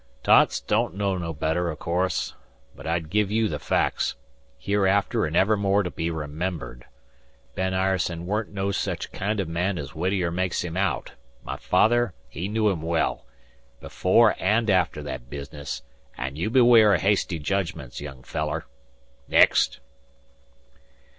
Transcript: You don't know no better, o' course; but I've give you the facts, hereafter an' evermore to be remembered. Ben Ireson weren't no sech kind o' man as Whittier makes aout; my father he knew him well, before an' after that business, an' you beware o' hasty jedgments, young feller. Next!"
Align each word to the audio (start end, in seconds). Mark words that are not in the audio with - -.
You 0.27 0.47
don't 0.65 0.95
know 0.95 1.15
no 1.19 1.31
better, 1.31 1.69
o' 1.69 1.75
course; 1.75 2.33
but 2.75 2.87
I've 2.87 3.11
give 3.11 3.29
you 3.29 3.47
the 3.47 3.59
facts, 3.59 4.15
hereafter 4.57 5.27
an' 5.27 5.35
evermore 5.35 5.83
to 5.83 5.91
be 5.91 6.09
remembered. 6.09 6.85
Ben 7.53 7.75
Ireson 7.75 8.25
weren't 8.25 8.49
no 8.51 8.71
sech 8.71 9.11
kind 9.11 9.39
o' 9.39 9.45
man 9.45 9.77
as 9.77 9.93
Whittier 9.93 10.31
makes 10.31 10.65
aout; 10.65 11.11
my 11.43 11.55
father 11.57 12.15
he 12.27 12.47
knew 12.47 12.69
him 12.69 12.81
well, 12.81 13.27
before 13.79 14.35
an' 14.39 14.71
after 14.71 15.03
that 15.03 15.29
business, 15.29 15.83
an' 16.17 16.35
you 16.35 16.49
beware 16.49 16.95
o' 16.95 16.97
hasty 16.97 17.37
jedgments, 17.37 18.01
young 18.01 18.23
feller. 18.23 18.65
Next!" 19.27 19.81